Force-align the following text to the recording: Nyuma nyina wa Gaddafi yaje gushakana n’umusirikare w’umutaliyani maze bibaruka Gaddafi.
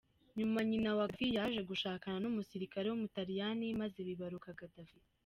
Nyuma 0.37 0.59
nyina 0.69 0.89
wa 0.97 1.05
Gaddafi 1.07 1.35
yaje 1.37 1.61
gushakana 1.69 2.17
n’umusirikare 2.21 2.87
w’umutaliyani 2.89 3.67
maze 3.81 3.99
bibaruka 4.07 4.49
Gaddafi. 4.59 4.99